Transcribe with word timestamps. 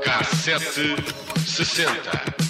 Cassete 0.00 0.94
sessenta. 1.44 2.49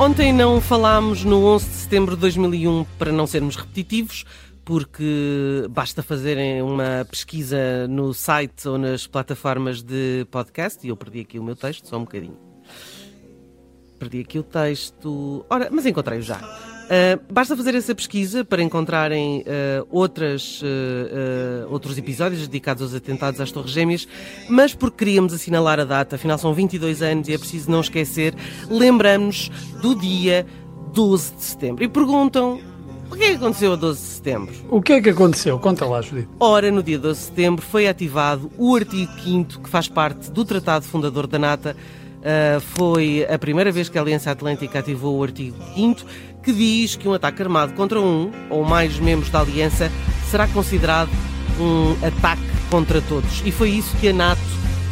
Ontem 0.00 0.32
não 0.32 0.60
falámos 0.60 1.24
no 1.24 1.44
11 1.44 1.68
de 1.68 1.74
setembro 1.74 2.14
de 2.14 2.20
2001 2.20 2.84
para 2.96 3.10
não 3.10 3.26
sermos 3.26 3.56
repetitivos, 3.56 4.24
porque 4.64 5.66
basta 5.70 6.04
fazerem 6.04 6.62
uma 6.62 7.04
pesquisa 7.10 7.88
no 7.88 8.14
site 8.14 8.68
ou 8.68 8.78
nas 8.78 9.08
plataformas 9.08 9.82
de 9.82 10.24
podcast, 10.30 10.86
e 10.86 10.90
eu 10.90 10.96
perdi 10.96 11.20
aqui 11.20 11.36
o 11.36 11.42
meu 11.42 11.56
texto, 11.56 11.88
só 11.88 11.96
um 11.96 12.04
bocadinho. 12.04 12.38
Perdi 13.98 14.20
aqui 14.20 14.38
o 14.38 14.44
texto. 14.44 15.44
Ora, 15.50 15.68
mas 15.72 15.84
encontrei-o 15.84 16.22
já. 16.22 16.38
Uh, 16.88 17.20
basta 17.30 17.54
fazer 17.54 17.74
essa 17.74 17.94
pesquisa 17.94 18.46
para 18.46 18.62
encontrarem 18.62 19.40
uh, 19.40 19.86
outras, 19.90 20.62
uh, 20.62 21.70
outros 21.70 21.98
episódios 21.98 22.40
dedicados 22.46 22.82
aos 22.82 22.94
atentados 22.94 23.40
às 23.42 23.52
Torres 23.52 23.72
Gêmeas, 23.72 24.08
mas 24.48 24.74
porque 24.74 25.04
queríamos 25.04 25.34
assinalar 25.34 25.78
a 25.78 25.84
data, 25.84 26.16
afinal 26.16 26.38
são 26.38 26.54
22 26.54 27.02
anos 27.02 27.28
e 27.28 27.34
é 27.34 27.38
preciso 27.38 27.70
não 27.70 27.82
esquecer, 27.82 28.34
lembramos 28.70 29.50
do 29.82 29.94
dia 29.94 30.46
12 30.94 31.34
de 31.34 31.42
setembro. 31.42 31.84
E 31.84 31.88
perguntam 31.88 32.58
o 33.10 33.16
que 33.16 33.24
é 33.24 33.30
que 33.30 33.36
aconteceu 33.36 33.72
a 33.72 33.76
12 33.76 34.00
de 34.00 34.06
setembro? 34.06 34.54
O 34.70 34.82
que 34.82 34.92
é 34.94 35.00
que 35.00 35.10
aconteceu? 35.10 35.58
Conta 35.58 35.86
lá, 35.86 36.00
Judito. 36.02 36.28
Ora, 36.38 36.70
no 36.70 36.82
dia 36.82 36.98
12 36.98 37.20
de 37.20 37.26
setembro 37.26 37.64
foi 37.64 37.88
ativado 37.88 38.50
o 38.56 38.74
artigo 38.74 39.12
5 39.22 39.60
que 39.60 39.68
faz 39.68 39.88
parte 39.88 40.30
do 40.30 40.44
Tratado 40.44 40.84
Fundador 40.84 41.26
da 41.26 41.38
NATA. 41.38 41.76
Uh, 42.18 42.60
foi 42.60 43.24
a 43.30 43.38
primeira 43.38 43.70
vez 43.70 43.88
que 43.88 43.96
a 43.96 44.00
Aliança 44.00 44.30
Atlântica 44.30 44.80
ativou 44.80 45.16
o 45.18 45.22
artigo 45.22 45.56
5 45.74 46.04
que 46.42 46.52
diz 46.52 46.96
que 46.96 47.08
um 47.08 47.12
ataque 47.12 47.42
armado 47.42 47.74
contra 47.74 48.00
um 48.00 48.30
ou 48.50 48.64
mais 48.64 48.98
membros 48.98 49.30
da 49.30 49.40
Aliança 49.40 49.90
será 50.30 50.48
considerado 50.48 51.10
um 51.60 51.92
ataque 52.04 52.42
contra 52.70 53.00
todos. 53.02 53.42
E 53.44 53.52
foi 53.52 53.70
isso 53.70 53.96
que 53.98 54.08
a 54.08 54.12
NATO 54.12 54.40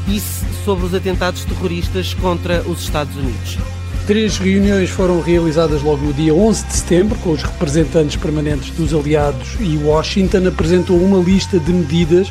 disse 0.06 0.44
sobre 0.64 0.86
os 0.86 0.94
atentados 0.94 1.44
terroristas 1.44 2.14
contra 2.14 2.62
os 2.62 2.82
Estados 2.82 3.16
Unidos. 3.16 3.58
Três 4.06 4.38
reuniões 4.38 4.88
foram 4.88 5.20
realizadas 5.20 5.82
logo 5.82 6.04
no 6.04 6.12
dia 6.12 6.32
11 6.32 6.66
de 6.66 6.72
setembro, 6.74 7.18
com 7.18 7.32
os 7.32 7.42
representantes 7.42 8.14
permanentes 8.14 8.70
dos 8.70 8.94
aliados, 8.94 9.56
e 9.58 9.76
Washington 9.78 10.46
apresentou 10.46 10.96
uma 10.96 11.18
lista 11.18 11.58
de 11.58 11.72
medidas 11.72 12.30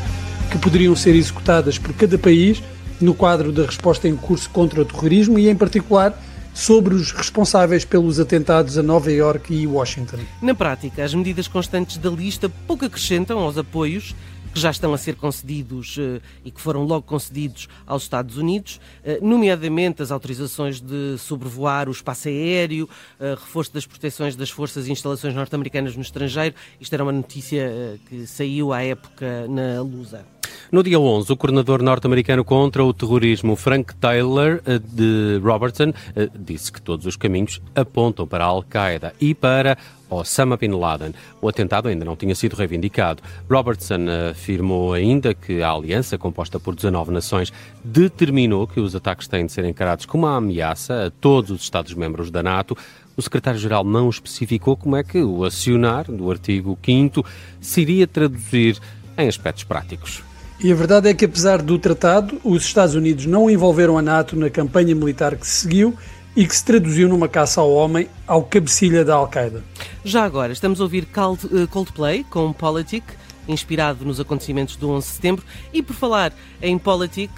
que 0.50 0.58
poderiam 0.58 0.96
ser 0.96 1.16
executadas 1.16 1.78
por 1.78 1.94
cada 1.94 2.18
país 2.18 2.64
no 3.00 3.14
quadro 3.14 3.52
da 3.52 3.66
resposta 3.66 4.08
em 4.08 4.16
curso 4.16 4.50
contra 4.50 4.82
o 4.82 4.86
terrorismo 4.86 5.38
e, 5.40 5.50
em 5.50 5.56
particular, 5.56 6.18
sobre 6.54 6.96
os 6.96 7.12
responsáveis 7.12 7.84
pelos 7.84 8.20
atentados 8.20 8.78
a 8.78 8.84
Nova 8.84 9.12
Iorque 9.12 9.54
e 9.54 9.68
Washington. 9.68 10.20
Na 10.42 10.56
prática, 10.56 11.04
as 11.04 11.14
medidas 11.14 11.48
constantes 11.48 11.98
da 11.98 12.10
lista 12.10 12.50
pouco 12.66 12.86
acrescentam 12.86 13.40
aos 13.40 13.58
apoios 13.58 14.16
que 14.56 14.62
já 14.62 14.72
estão 14.72 14.94
a 14.94 14.98
ser 14.98 15.18
concedidos 15.18 15.98
eh, 16.00 16.22
e 16.46 16.50
que 16.50 16.62
foram 16.62 16.84
logo 16.84 17.02
concedidos 17.02 17.68
aos 17.86 18.04
Estados 18.04 18.38
Unidos, 18.38 18.80
eh, 19.04 19.20
nomeadamente 19.22 20.02
as 20.02 20.12
autorizações 20.12 20.80
de 20.80 21.18
sobrevoar 21.18 21.90
o 21.90 21.92
espaço 21.92 22.30
aéreo, 22.30 22.88
eh, 23.20 23.32
reforço 23.32 23.74
das 23.74 23.86
proteções 23.86 24.34
das 24.34 24.50
forças 24.50 24.88
e 24.88 24.94
instalações 24.94 25.36
norte-americanas 25.36 25.98
no 25.98 26.02
estrangeiro. 26.02 26.56
Isto 26.80 26.94
era 26.94 27.04
uma 27.04 27.12
notícia 27.12 28.00
que 28.08 28.26
saiu 28.26 28.72
à 28.72 28.82
época 28.82 29.46
na 29.50 29.82
Lusa. 29.82 30.35
No 30.76 30.84
dia 30.84 31.00
11, 31.00 31.32
o 31.32 31.38
coordenador 31.38 31.82
norte-americano 31.82 32.44
contra 32.44 32.84
o 32.84 32.94
terrorismo, 32.94 33.56
Frank 33.56 33.96
Taylor, 33.96 34.62
de 34.84 35.40
Robertson, 35.42 35.94
disse 36.38 36.70
que 36.70 36.82
todos 36.82 37.06
os 37.06 37.16
caminhos 37.16 37.62
apontam 37.74 38.28
para 38.28 38.44
a 38.44 38.48
Al-Qaeda 38.48 39.14
e 39.22 39.34
para 39.34 39.78
Osama 40.10 40.58
Bin 40.58 40.72
Laden. 40.72 41.14
O 41.42 41.48
atentado 41.48 41.88
ainda 41.88 42.04
não 42.04 42.18
tinha 42.18 42.36
sido 42.36 42.58
reivindicado. 42.58 43.24
Robertson 43.50 44.06
afirmou 44.32 44.92
ainda 44.92 45.34
que 45.34 45.62
a 45.62 45.72
aliança, 45.72 46.18
composta 46.18 46.60
por 46.60 46.76
19 46.76 47.10
nações, 47.10 47.54
determinou 47.82 48.68
que 48.68 48.82
os 48.82 48.94
ataques 48.94 49.30
têm 49.30 49.46
de 49.46 49.54
ser 49.54 49.64
encarados 49.64 50.06
como 50.06 50.28
uma 50.28 50.36
ameaça 50.36 51.06
a 51.06 51.10
todos 51.10 51.52
os 51.52 51.62
Estados-membros 51.62 52.30
da 52.30 52.44
NATO. 52.44 52.76
O 53.16 53.22
secretário-geral 53.22 53.86
não 53.86 54.10
especificou 54.10 54.76
como 54.76 54.98
é 54.98 55.06
que 55.06 55.24
o 55.24 55.46
acionar 55.46 56.12
do 56.12 56.30
artigo 56.30 56.78
5 56.84 57.26
se 57.62 57.80
iria 57.80 58.06
traduzir 58.06 58.78
em 59.18 59.30
aspectos 59.30 59.64
práticos. 59.64 60.22
E 60.60 60.72
a 60.72 60.76
verdade 60.76 61.10
é 61.10 61.14
que, 61.14 61.26
apesar 61.26 61.62
do 61.62 61.78
tratado, 61.78 62.40
os 62.44 62.64
Estados 62.64 62.96
Unidos 62.96 63.26
não 63.26 63.50
envolveram 63.50 63.98
a 63.98 64.02
NATO 64.02 64.36
na 64.36 64.50
campanha 64.50 64.96
militar 64.96 65.36
que 65.36 65.46
se 65.46 65.62
seguiu 65.62 65.96
e 66.36 66.46
que 66.46 66.56
se 66.56 66.64
traduziu 66.64 67.08
numa 67.08 67.28
caça 67.28 67.62
ao 67.62 67.72
homem 67.72 68.08
ao 68.28 68.44
cabecilha 68.44 69.04
da 69.04 69.16
Al-Qaeda. 69.16 69.64
Já 70.04 70.24
agora, 70.24 70.54
estamos 70.54 70.80
a 70.80 70.84
ouvir 70.84 71.08
eh, 71.14 71.68
Coldplay 71.70 72.26
com 72.30 72.52
Politic, 72.52 73.04
inspirado 73.48 74.04
nos 74.06 74.20
acontecimentos 74.20 74.76
do 74.76 74.90
11 74.90 75.08
de 75.08 75.14
setembro. 75.14 75.46
E 75.74 75.82
por 75.82 75.94
falar 75.94 76.34
em 76.62 76.78
Politic, 76.78 77.32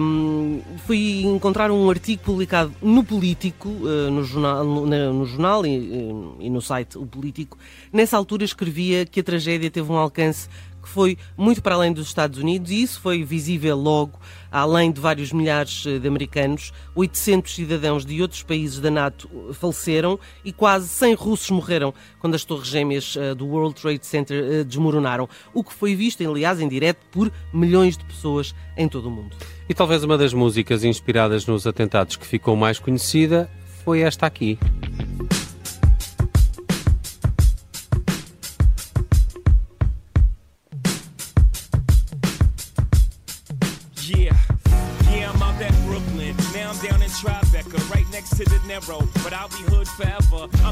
um, 0.00 0.60
fui 0.86 1.22
encontrar 1.22 1.70
um 1.70 1.88
artigo 1.90 2.22
publicado 2.22 2.72
no 2.80 3.04
Político, 3.04 3.68
uh, 3.68 4.10
no 4.10 4.24
jornal, 4.24 4.64
no, 4.64 5.26
jornal 5.26 5.66
e, 5.66 6.48
no 6.50 6.60
site 6.60 6.96
O 6.96 7.06
Político. 7.06 7.58
Nessa 7.92 8.16
altura 8.16 8.44
escrevia 8.44 9.04
que 9.04 9.20
a 9.20 9.22
tragédia 9.22 9.70
teve 9.70 9.90
um 9.90 9.96
alcance 9.96 10.48
foi 10.90 11.16
muito 11.36 11.62
para 11.62 11.74
além 11.74 11.92
dos 11.92 12.06
Estados 12.06 12.38
Unidos 12.38 12.70
e 12.70 12.82
isso 12.82 13.00
foi 13.00 13.22
visível 13.22 13.76
logo, 13.76 14.18
além 14.50 14.90
de 14.90 15.00
vários 15.00 15.32
milhares 15.32 15.84
eh, 15.86 15.98
de 15.98 16.08
americanos, 16.08 16.72
800 16.94 17.54
cidadãos 17.54 18.04
de 18.04 18.20
outros 18.20 18.42
países 18.42 18.80
da 18.80 18.90
NATO 18.90 19.30
faleceram 19.52 20.18
e 20.44 20.52
quase 20.52 20.88
100 20.88 21.14
russos 21.14 21.50
morreram 21.50 21.94
quando 22.18 22.34
as 22.34 22.44
torres 22.44 22.68
gêmeas 22.68 23.16
eh, 23.16 23.34
do 23.34 23.46
World 23.46 23.80
Trade 23.80 24.04
Center 24.04 24.44
eh, 24.44 24.64
desmoronaram, 24.64 25.28
o 25.54 25.62
que 25.62 25.72
foi 25.72 25.94
visto, 25.94 26.28
aliás, 26.28 26.60
em 26.60 26.68
direto 26.68 26.98
por 27.10 27.30
milhões 27.52 27.96
de 27.96 28.04
pessoas 28.04 28.54
em 28.76 28.88
todo 28.88 29.06
o 29.06 29.10
mundo. 29.10 29.36
E 29.68 29.74
talvez 29.74 30.02
uma 30.02 30.18
das 30.18 30.34
músicas 30.34 30.82
inspiradas 30.82 31.46
nos 31.46 31.66
atentados 31.66 32.16
que 32.16 32.26
ficou 32.26 32.56
mais 32.56 32.78
conhecida 32.78 33.48
foi 33.84 34.00
esta 34.00 34.26
aqui. 34.26 34.58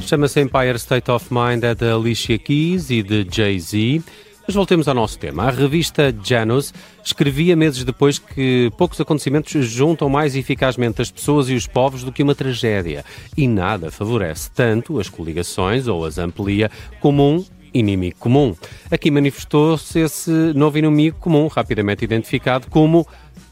Chama-se 0.02 0.40
Empire 0.40 0.76
State 0.76 1.10
of 1.10 1.26
Mind, 1.30 1.62
é 1.64 1.74
de 1.74 1.90
Alicia 1.90 2.38
Keys 2.38 2.90
e 2.90 3.02
de 3.02 3.26
Jay-Z. 3.30 4.02
Mas 4.46 4.54
voltemos 4.54 4.88
ao 4.88 4.94
nosso 4.94 5.18
tema. 5.18 5.44
A 5.44 5.50
revista 5.50 6.14
Janus 6.24 6.72
escrevia 7.04 7.54
meses 7.54 7.84
depois 7.84 8.18
que 8.18 8.72
poucos 8.78 8.98
acontecimentos 8.98 9.66
juntam 9.66 10.08
mais 10.08 10.34
eficazmente 10.34 11.02
as 11.02 11.10
pessoas 11.10 11.50
e 11.50 11.54
os 11.54 11.66
povos 11.66 12.02
do 12.02 12.10
que 12.10 12.22
uma 12.22 12.34
tragédia. 12.34 13.04
E 13.36 13.46
nada 13.46 13.90
favorece 13.90 14.50
tanto 14.50 14.98
as 14.98 15.10
coligações 15.10 15.86
ou 15.86 16.04
as 16.04 16.16
amplia 16.16 16.70
como 16.98 17.22
um 17.22 17.44
inimigo 17.74 18.16
comum. 18.18 18.54
Aqui 18.90 19.10
manifestou-se 19.10 19.98
esse 19.98 20.30
novo 20.54 20.78
inimigo 20.78 21.18
comum, 21.18 21.46
rapidamente 21.46 22.04
identificado 22.04 22.68
como 22.68 23.06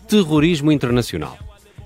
terrorismo 0.07 0.71
internacional. 0.71 1.37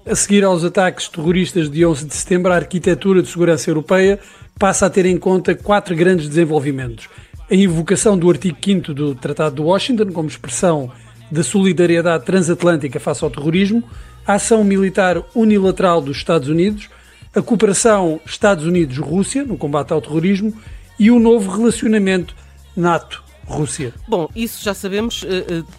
A 0.06 0.14
seguir 0.14 0.44
aos 0.44 0.64
ataques 0.64 1.08
terroristas 1.08 1.70
de 1.70 1.84
11 1.84 2.06
de 2.06 2.14
setembro, 2.14 2.53
a 2.53 2.56
arquitetura 2.56 3.22
de 3.22 3.28
segurança 3.28 3.71
europeia 3.71 4.18
passa 4.59 4.86
a 4.86 4.91
ter 4.91 5.06
em 5.06 5.18
conta 5.18 5.54
quatro 5.54 5.94
grandes 5.94 6.28
desenvolvimentos. 6.28 7.09
A 7.50 7.54
invocação 7.54 8.16
do 8.16 8.28
artigo 8.30 8.59
5 8.62 8.94
do 8.94 9.15
Tratado 9.15 9.56
de 9.56 9.62
Washington 9.62 10.12
como 10.12 10.28
expressão 10.28 10.91
da 11.30 11.42
solidariedade 11.42 12.24
transatlântica 12.24 12.98
face 12.98 13.24
ao 13.24 13.30
terrorismo, 13.30 13.83
a 14.27 14.34
ação 14.34 14.65
militar 14.65 15.22
unilateral 15.34 16.00
dos 16.00 16.16
Estados 16.16 16.48
Unidos, 16.48 16.89
a 17.34 17.41
cooperação 17.41 18.21
Estados 18.27 18.66
Unidos-Rússia 18.66 19.44
no 19.44 19.56
combate 19.56 19.92
ao 19.92 20.00
terrorismo 20.00 20.53
e 20.98 21.10
o 21.10 21.21
novo 21.21 21.50
relacionamento 21.56 22.34
NATO-Rússia. 23.50 23.92
Bom, 24.06 24.28
isso 24.34 24.62
já 24.62 24.72
sabemos, 24.72 25.22
uh, 25.22 25.26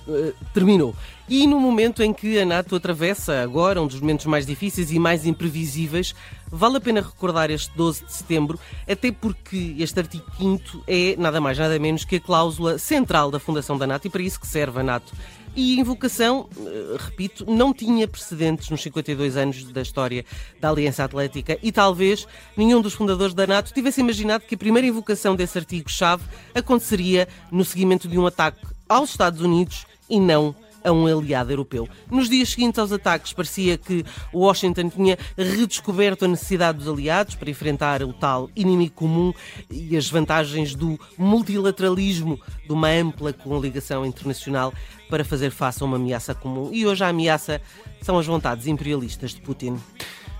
uh, 0.07 0.33
terminou. 0.53 0.93
E 1.29 1.47
no 1.47 1.59
momento 1.59 2.03
em 2.03 2.13
que 2.13 2.37
a 2.39 2.45
NATO 2.45 2.75
atravessa 2.75 3.41
agora 3.41 3.81
um 3.81 3.87
dos 3.87 4.01
momentos 4.01 4.25
mais 4.25 4.45
difíceis 4.45 4.91
e 4.91 4.99
mais 4.99 5.25
imprevisíveis, 5.25 6.13
vale 6.51 6.77
a 6.77 6.81
pena 6.81 6.99
recordar 6.99 7.49
este 7.49 7.71
12 7.75 8.03
de 8.03 8.13
setembro, 8.13 8.59
até 8.87 9.11
porque 9.11 9.75
este 9.79 9.97
artigo 9.97 10.25
5 10.37 10.83
é 10.85 11.15
nada 11.17 11.39
mais 11.39 11.57
nada 11.57 11.79
menos 11.79 12.03
que 12.03 12.17
a 12.17 12.19
cláusula 12.19 12.77
central 12.77 13.31
da 13.31 13.39
fundação 13.39 13.77
da 13.77 13.87
NATO 13.87 14.07
e 14.07 14.09
para 14.09 14.21
isso 14.21 14.39
que 14.39 14.47
serve 14.47 14.81
a 14.81 14.83
NATO. 14.83 15.13
E 15.55 15.79
invocação, 15.79 16.47
eh, 16.57 16.97
repito, 16.97 17.45
não 17.45 17.73
tinha 17.73 18.07
precedentes 18.07 18.69
nos 18.69 18.81
52 18.81 19.35
anos 19.35 19.63
da 19.65 19.81
história 19.81 20.23
da 20.59 20.69
Aliança 20.69 21.03
Atlética 21.03 21.57
e 21.61 21.71
talvez 21.71 22.25
nenhum 22.55 22.81
dos 22.81 22.93
fundadores 22.93 23.33
da 23.33 23.45
NATO 23.45 23.73
tivesse 23.73 23.99
imaginado 23.99 24.45
que 24.45 24.55
a 24.55 24.57
primeira 24.57 24.87
invocação 24.87 25.35
desse 25.35 25.57
artigo-chave 25.57 26.23
aconteceria 26.55 27.27
no 27.51 27.65
seguimento 27.65 28.07
de 28.07 28.17
um 28.17 28.25
ataque 28.25 28.65
aos 28.87 29.09
Estados 29.09 29.41
Unidos 29.41 29.85
e 30.09 30.19
não 30.19 30.55
a 30.83 30.91
um 30.91 31.05
aliado 31.05 31.51
europeu. 31.51 31.87
Nos 32.09 32.29
dias 32.29 32.49
seguintes 32.49 32.79
aos 32.79 32.91
ataques, 32.91 33.33
parecia 33.33 33.77
que 33.77 34.03
Washington 34.33 34.89
tinha 34.89 35.17
redescoberto 35.37 36.25
a 36.25 36.27
necessidade 36.27 36.79
dos 36.79 36.87
aliados 36.87 37.35
para 37.35 37.49
enfrentar 37.49 38.03
o 38.03 38.13
tal 38.13 38.49
inimigo 38.55 38.93
comum 38.93 39.33
e 39.69 39.95
as 39.95 40.09
vantagens 40.09 40.75
do 40.75 40.99
multilateralismo, 41.17 42.39
de 42.65 42.73
uma 42.73 42.89
ampla 42.89 43.33
coligação 43.33 44.05
internacional 44.05 44.73
para 45.09 45.25
fazer 45.25 45.51
face 45.51 45.83
a 45.83 45.85
uma 45.85 45.97
ameaça 45.97 46.33
comum. 46.33 46.69
E 46.71 46.85
hoje 46.85 47.03
a 47.03 47.09
ameaça 47.09 47.61
são 48.01 48.17
as 48.17 48.25
vontades 48.25 48.67
imperialistas 48.67 49.31
de 49.31 49.41
Putin. 49.41 49.77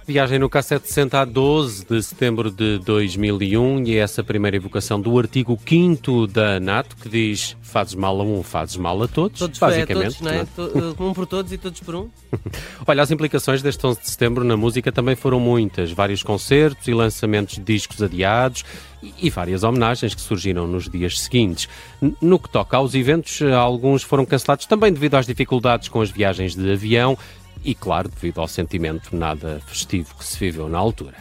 Viagem 0.08 0.40
no 0.40 0.50
K760 0.50 1.14
a 1.14 1.26
12 1.26 1.86
de 1.86 2.02
setembro 2.02 2.50
de 2.50 2.80
2001 2.80 3.84
e 3.86 3.98
é 3.98 4.00
essa 4.00 4.24
primeira 4.24 4.58
evocação 4.58 5.00
do 5.00 5.18
artigo 5.18 5.58
5 5.64 6.26
da 6.26 6.60
NATO 6.60 6.96
que 6.96 7.08
diz 7.08 7.56
fazes 7.62 7.94
mal 7.94 8.20
a 8.20 8.24
um, 8.24 8.42
fazes 8.42 8.78
mal 8.78 9.02
a 9.04 9.08
todos, 9.08 9.40
todos 9.40 9.60
basicamente. 9.60 10.18
Todos, 10.18 10.22
não 10.22 10.32
é? 10.32 10.42
Eh, 10.42 11.04
um 11.04 11.14
por 11.14 11.28
todos 11.28 11.52
e 11.54 11.58
todos 11.58 11.80
por 11.80 11.96
um. 11.96 12.10
Olha, 12.86 13.04
as 13.04 13.12
implicações 13.12 13.62
deste 13.62 13.86
11 13.86 14.02
de 14.02 14.10
setembro 14.10 14.44
na 14.44 14.58
música 14.58 14.92
também 14.92 15.16
foram 15.16 15.40
muitas. 15.40 15.92
Vários 15.92 16.24
concertos 16.24 16.88
e 16.88 16.94
lançamentos 16.94 17.56
de 17.56 17.62
discos 17.62 18.02
adiados 18.02 18.66
e 19.20 19.30
várias 19.30 19.64
homenagens 19.64 20.14
que 20.14 20.22
surgiram 20.22 20.68
nos 20.68 20.90
dias 20.90 21.20
seguintes. 21.20 21.70
No 22.20 22.40
que 22.40 22.50
toca 22.50 22.76
aos 22.76 22.94
eventos, 22.94 23.42
alguns 23.42 24.04
foram 24.04 24.26
cancelados 24.26 24.66
também 24.66 24.92
devido 24.92 25.16
às 25.16 25.26
dificuldades 25.26 25.90
com 25.90 26.02
as 26.02 26.10
viagens 26.10 26.56
de 26.56 26.72
avião 26.72 27.18
e, 27.64 27.76
claro, 27.76 28.10
devido 28.10 28.42
ao 28.42 28.48
sentimento 28.48 29.16
nada 29.16 29.62
festivo 29.68 30.16
que 30.18 30.26
se 30.26 30.38
viveu 30.40 30.68
na 30.68 30.78
altura. 30.78 31.16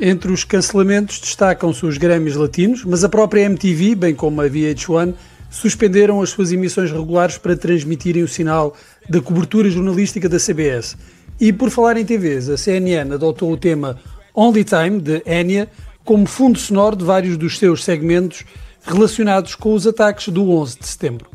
Entre 0.00 0.32
os 0.32 0.42
cancelamentos 0.42 1.20
destacam-se 1.20 1.84
os 1.84 1.98
Grêmios 1.98 2.34
latinos, 2.34 2.84
mas 2.84 3.04
a 3.04 3.08
própria 3.08 3.42
MTV, 3.42 3.94
bem 3.94 4.14
como 4.14 4.40
a 4.40 4.48
VH1, 4.48 5.14
suspenderam 5.50 6.22
as 6.22 6.30
suas 6.30 6.50
emissões 6.50 6.90
regulares 6.90 7.36
para 7.38 7.56
transmitirem 7.56 8.22
o 8.22 8.28
sinal 8.28 8.74
da 9.08 9.20
cobertura 9.20 9.70
jornalística 9.70 10.28
da 10.28 10.38
CBS. 10.38 10.96
E 11.38 11.52
por 11.52 11.70
falar 11.70 11.96
em 11.96 12.04
TVs, 12.04 12.48
a 12.48 12.56
CNN 12.56 13.12
adotou 13.14 13.52
o 13.52 13.56
tema 13.56 13.98
Only 14.34 14.64
Time, 14.64 14.98
de 14.98 15.22
Enya, 15.26 15.68
como 16.04 16.26
fundo 16.26 16.58
sonoro 16.58 16.96
de 16.96 17.04
vários 17.04 17.36
dos 17.36 17.58
seus 17.58 17.84
segmentos 17.84 18.44
relacionados 18.82 19.54
com 19.54 19.74
os 19.74 19.86
ataques 19.86 20.28
do 20.28 20.50
11 20.50 20.78
de 20.78 20.86
setembro. 20.86 21.31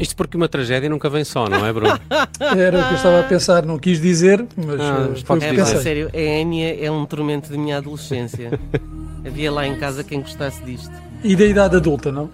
Isto 0.00 0.16
porque 0.16 0.36
uma 0.36 0.48
tragédia 0.48 0.88
nunca 0.90 1.08
vem 1.08 1.24
só, 1.24 1.48
não 1.48 1.64
é, 1.64 1.72
Bruno? 1.72 1.98
Era 2.40 2.80
o 2.80 2.84
que 2.88 2.92
eu 2.92 2.96
estava 2.96 3.20
a 3.20 3.22
pensar, 3.22 3.64
não 3.64 3.78
quis 3.78 4.00
dizer, 4.00 4.44
mas 4.56 4.80
Ah, 4.80 5.08
uh, 5.10 5.24
foi 5.24 5.36
o 5.36 5.40
que 5.40 5.46
É, 5.46 5.54
pensei. 5.54 5.78
sério, 5.78 6.10
a 6.12 6.18
Enya 6.18 6.76
é 6.84 6.90
um 6.90 7.04
tormento 7.06 7.50
da 7.50 7.56
minha 7.56 7.78
adolescência. 7.78 8.58
Havia 9.26 9.50
lá 9.52 9.66
em 9.66 9.76
casa 9.76 10.04
quem 10.04 10.20
gostasse 10.20 10.62
disto. 10.62 10.92
E 11.22 11.34
da 11.34 11.44
idade 11.46 11.76
adulta, 11.76 12.12
não? 12.12 12.28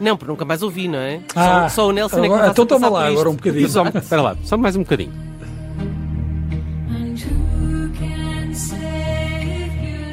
Não, 0.00 0.16
porque 0.16 0.30
nunca 0.32 0.44
mais 0.46 0.62
ouvi, 0.62 0.88
não 0.88 0.98
é? 0.98 1.20
Ah, 1.36 1.68
só, 1.68 1.82
só 1.82 1.88
o 1.88 1.92
Nelson 1.92 2.18
é 2.18 2.20
que 2.20 2.26
agora- 2.34 2.48
então 2.48 2.64
toma 2.64 2.88
lá 2.88 3.06
agora 3.06 3.28
um 3.28 3.34
bocadinho. 3.34 3.68
Só, 3.68 3.86
espera 3.88 4.22
lá, 4.22 4.36
só 4.44 4.56
mais 4.56 4.74
um 4.74 4.80
bocadinho. 4.80 5.12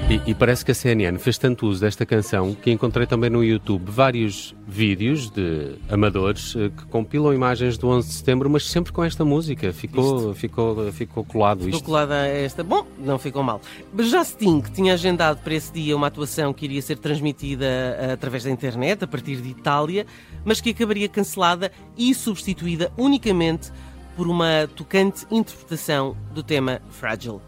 E, 0.10 0.32
e 0.32 0.34
parece 0.34 0.66
que 0.66 0.72
a 0.72 0.74
CNN 0.74 1.20
fez 1.20 1.38
tanto 1.38 1.68
uso 1.68 1.82
desta 1.82 2.04
canção 2.04 2.56
que 2.56 2.72
encontrei 2.72 3.06
também 3.06 3.30
no 3.30 3.44
YouTube 3.44 3.92
vários 3.92 4.56
vídeos 4.68 5.30
de 5.30 5.76
amadores 5.88 6.56
eh, 6.56 6.72
que 6.76 6.84
compilam 6.88 7.32
imagens 7.32 7.78
do 7.78 7.88
11 7.90 8.08
de 8.08 8.14
setembro, 8.16 8.50
mas 8.50 8.66
sempre 8.66 8.92
com 8.92 9.04
esta 9.04 9.24
música. 9.24 9.72
Ficou, 9.72 10.34
ficou, 10.34 10.92
ficou 10.92 11.24
colado 11.24 11.60
Ficou 11.60 11.76
isto. 11.76 11.86
colada 11.86 12.16
a 12.16 12.26
esta. 12.26 12.64
Bom, 12.64 12.88
não 12.98 13.20
ficou 13.20 13.44
mal. 13.44 13.62
Mas 13.94 14.10
já 14.10 14.24
Sting 14.24 14.64
tinha 14.74 14.96
agendado 14.96 15.42
para 15.44 15.54
esse 15.54 15.72
dia 15.72 15.96
uma 15.96 16.08
atuação 16.08 16.54
que 16.54 16.66
iria 16.66 16.82
ser 16.82 16.98
transmitida 16.98 17.68
ah, 18.00 18.14
através 18.14 18.44
da 18.44 18.50
internet, 18.50 19.04
a 19.04 19.08
partir 19.08 19.36
de 19.36 19.50
Itália, 19.50 20.08
mas 20.44 20.60
que 20.60 20.72
acabaria 20.72 21.08
cancelada 21.08 21.72
e 21.96 22.16
substituída 22.16 22.92
unicamente 22.98 23.72
por 24.18 24.28
uma 24.28 24.68
tocante 24.76 25.28
interpretação 25.30 26.18
do 26.34 26.42
tema 26.42 26.82
Fragile. 26.90 27.40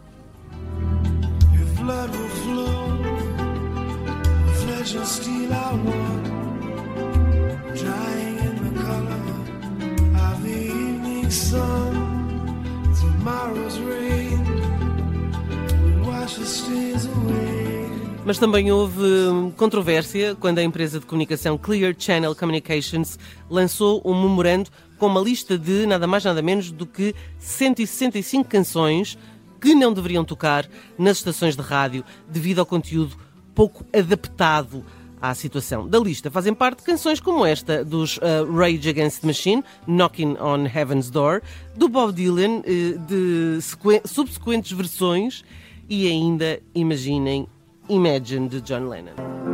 Mas 18.26 18.38
também 18.38 18.70
houve 18.70 19.02
hum, 19.02 19.50
controvérsia 19.50 20.36
quando 20.38 20.58
a 20.58 20.62
empresa 20.62 21.00
de 21.00 21.06
comunicação 21.06 21.56
Clear 21.56 21.94
Channel 21.98 22.34
Communications 22.36 23.18
lançou 23.48 24.02
um 24.04 24.14
memorando 24.20 24.68
com 24.98 25.06
uma 25.06 25.22
lista 25.22 25.56
de 25.56 25.86
nada 25.86 26.06
mais 26.06 26.22
nada 26.22 26.42
menos 26.42 26.70
do 26.70 26.84
que 26.84 27.14
165 27.38 28.46
canções 28.46 29.16
que 29.58 29.74
não 29.74 29.92
deveriam 29.92 30.22
tocar 30.22 30.68
nas 30.98 31.16
estações 31.16 31.56
de 31.56 31.62
rádio 31.62 32.04
devido 32.28 32.58
ao 32.58 32.66
conteúdo 32.66 33.16
pouco 33.54 33.84
adaptado 33.96 34.84
à 35.20 35.34
situação. 35.34 35.86
Da 35.88 35.98
lista 36.00 36.30
fazem 36.30 36.52
parte 36.52 36.82
canções 36.82 37.20
como 37.20 37.46
esta 37.46 37.84
dos 37.84 38.16
uh, 38.18 38.50
Rage 38.52 38.88
Against 38.88 39.20
the 39.20 39.26
Machine, 39.28 39.62
Knocking 39.86 40.36
on 40.40 40.64
Heaven's 40.66 41.10
Door, 41.10 41.42
do 41.76 41.88
Bob 41.88 42.12
Dylan, 42.12 42.62
eh, 42.64 42.98
de 43.06 43.58
sequen- 43.62 44.02
subsequentes 44.04 44.72
versões 44.72 45.44
e 45.88 46.08
ainda, 46.08 46.58
imaginem, 46.74 47.46
Imagine 47.88 48.48
de 48.48 48.60
John 48.60 48.88
Lennon. 48.88 49.51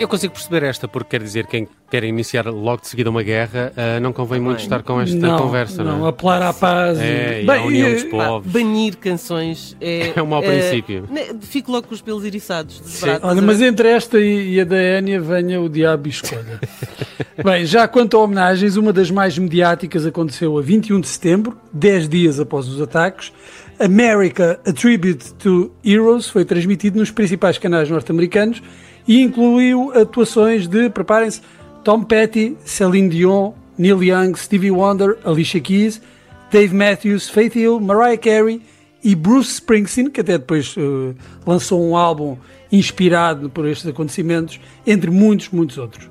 Eu 0.00 0.08
consigo 0.08 0.32
perceber 0.32 0.62
esta, 0.62 0.88
porque 0.88 1.10
quer 1.10 1.22
dizer 1.22 1.46
quem 1.46 1.68
quer 1.90 2.04
iniciar 2.04 2.46
logo 2.46 2.80
de 2.80 2.88
seguida 2.88 3.10
uma 3.10 3.22
guerra 3.22 3.70
ah, 3.76 4.00
não 4.00 4.14
convém 4.14 4.40
muito 4.40 4.60
estar 4.60 4.82
com 4.82 4.98
esta 4.98 5.14
não, 5.14 5.36
conversa, 5.36 5.84
não, 5.84 5.98
não, 5.98 6.06
é? 6.06 6.08
apelar 6.08 6.40
à 6.40 6.54
paz. 6.54 6.98
É, 6.98 7.42
e 7.42 7.46
Bem, 7.46 7.60
à 7.60 7.64
união 7.66 7.92
dos 7.92 8.04
eh, 8.04 8.08
Pá, 8.08 8.26
povos. 8.28 8.50
banir 8.50 8.96
canções 8.96 9.76
é. 9.78 10.14
É 10.16 10.22
um 10.22 10.26
mau 10.26 10.42
eh, 10.42 10.46
princípio. 10.46 11.06
né, 11.10 11.26
Fico 11.42 11.70
logo 11.70 11.88
com 11.88 11.94
os 11.94 12.00
pelos 12.00 12.24
eriçados. 12.24 13.02
Olha, 13.20 13.42
mas 13.42 13.60
entre 13.60 13.90
esta 13.90 14.18
e, 14.18 14.54
e 14.54 14.60
a 14.62 14.64
da 14.64 14.82
Enya 14.98 15.20
venha 15.20 15.60
o 15.60 15.68
diabo 15.68 16.06
e 16.06 16.10
escolha. 16.10 16.58
Bem, 17.44 17.66
já 17.66 17.86
quanto 17.86 18.16
a 18.16 18.20
homenagens, 18.20 18.76
uma 18.76 18.94
das 18.94 19.10
mais 19.10 19.36
mediáticas 19.36 20.06
aconteceu 20.06 20.56
a 20.56 20.62
21 20.62 20.98
de 20.98 21.08
setembro, 21.08 21.58
10 21.74 22.08
dias 22.08 22.40
após 22.40 22.66
os 22.68 22.80
ataques. 22.80 23.34
America, 23.78 24.58
A 24.66 24.72
Tribute 24.72 25.34
to 25.34 25.70
Heroes, 25.84 26.26
foi 26.26 26.46
transmitido 26.46 26.98
nos 26.98 27.10
principais 27.10 27.58
canais 27.58 27.90
norte-americanos 27.90 28.62
e 29.10 29.20
incluiu 29.22 29.90
atuações 29.92 30.68
de, 30.68 30.88
preparem-se, 30.88 31.40
Tom 31.82 32.04
Petty, 32.04 32.56
Celine 32.64 33.08
Dion, 33.08 33.54
Neil 33.76 34.04
Young, 34.04 34.36
Stevie 34.36 34.70
Wonder, 34.70 35.18
Alicia 35.24 35.60
Keys, 35.60 36.00
Dave 36.48 36.72
Matthews, 36.72 37.28
Faith 37.28 37.56
Hill, 37.56 37.80
Mariah 37.80 38.16
Carey 38.16 38.62
e 39.02 39.16
Bruce 39.16 39.54
Springsteen, 39.54 40.10
que 40.10 40.20
até 40.20 40.38
depois 40.38 40.76
eh, 40.78 41.16
lançou 41.44 41.84
um 41.84 41.96
álbum 41.96 42.36
inspirado 42.70 43.50
por 43.50 43.66
estes 43.66 43.88
acontecimentos, 43.88 44.60
entre 44.86 45.10
muitos, 45.10 45.48
muitos 45.48 45.76
outros. 45.76 46.08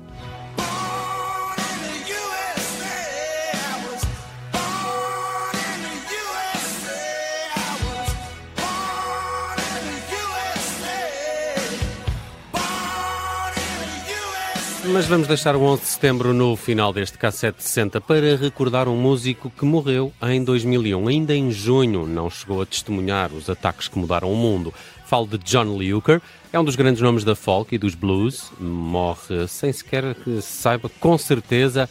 Mas 14.92 15.06
vamos 15.06 15.28
deixar 15.28 15.54
o 15.54 15.62
11 15.62 15.82
de 15.82 15.88
setembro 15.88 16.34
no 16.34 16.56
final 16.56 16.92
deste 16.92 17.16
K760 17.16 18.00
para 18.00 18.36
recordar 18.36 18.88
um 18.88 18.96
músico 18.96 19.48
que 19.48 19.64
morreu 19.64 20.12
em 20.20 20.42
2001. 20.42 21.06
Ainda 21.06 21.34
em 21.34 21.52
junho 21.52 22.06
não 22.06 22.28
chegou 22.28 22.60
a 22.60 22.66
testemunhar 22.66 23.32
os 23.32 23.48
ataques 23.48 23.86
que 23.86 23.96
mudaram 23.96 24.32
o 24.32 24.36
mundo. 24.36 24.74
Falo 25.06 25.28
de 25.28 25.38
John 25.38 25.76
Lee 25.76 25.94
Hooker, 25.94 26.20
é 26.52 26.58
um 26.58 26.64
dos 26.64 26.74
grandes 26.74 27.00
nomes 27.00 27.22
da 27.22 27.36
folk 27.36 27.72
e 27.72 27.78
dos 27.78 27.94
blues. 27.94 28.50
Morre 28.58 29.46
sem 29.46 29.72
sequer 29.72 30.12
que 30.16 30.42
saiba 30.42 30.90
com 30.98 31.16
certeza 31.16 31.88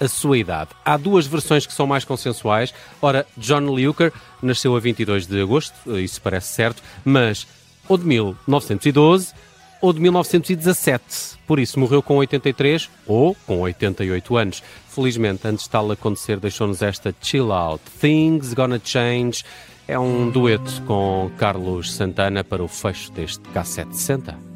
a 0.00 0.08
sua 0.08 0.36
idade. 0.36 0.70
Há 0.84 0.96
duas 0.96 1.28
versões 1.28 1.66
que 1.66 1.72
são 1.72 1.86
mais 1.86 2.04
consensuais. 2.04 2.74
Ora, 3.00 3.26
John 3.36 3.72
Lee 3.72 3.86
Hooker 3.86 4.12
nasceu 4.42 4.74
a 4.74 4.80
22 4.80 5.26
de 5.26 5.40
agosto, 5.40 5.98
isso 5.98 6.20
parece 6.20 6.52
certo, 6.52 6.82
mas 7.04 7.46
ou 7.88 7.96
de 7.96 8.04
1912 8.06 9.34
ou 9.80 9.92
de 9.92 10.00
1917. 10.00 11.38
Por 11.46 11.58
isso, 11.58 11.78
morreu 11.78 12.02
com 12.02 12.16
83 12.16 12.88
ou 13.06 13.36
com 13.46 13.60
88 13.60 14.36
anos. 14.36 14.62
Felizmente, 14.88 15.46
antes 15.46 15.64
de 15.64 15.70
tal 15.70 15.90
acontecer, 15.90 16.38
deixou-nos 16.38 16.82
esta 16.82 17.14
Chill 17.20 17.52
Out. 17.52 17.82
Things 18.00 18.54
Gonna 18.54 18.80
Change. 18.82 19.44
É 19.88 19.98
um 19.98 20.30
dueto 20.30 20.82
com 20.86 21.30
Carlos 21.36 21.92
Santana 21.92 22.44
para 22.44 22.62
o 22.62 22.68
fecho 22.68 23.10
deste 23.12 23.40
K760. 23.54 24.49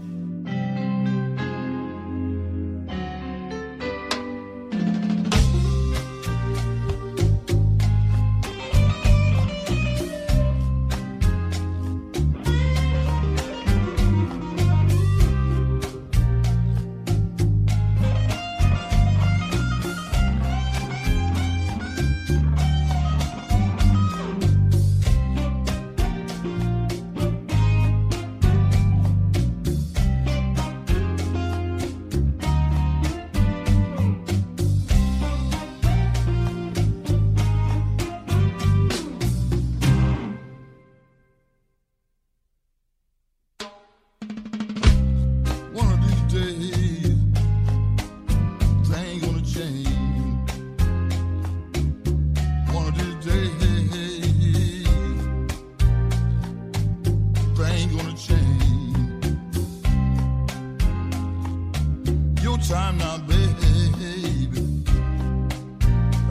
Time 62.69 62.97
now, 62.97 63.19
baby. 63.19 64.85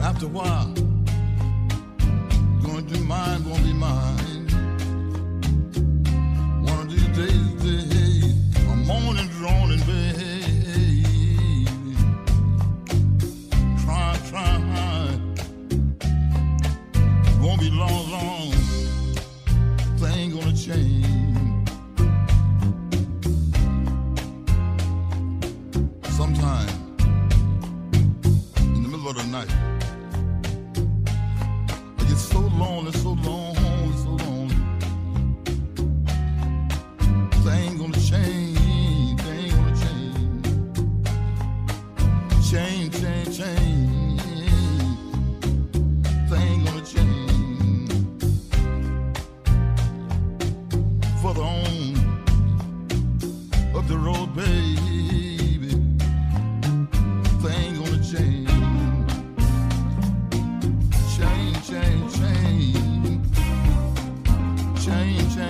After 0.02 0.26
a 0.26 0.28
while, 0.28 0.73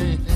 Change, 0.04 0.33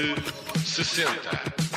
K760. 0.00 1.69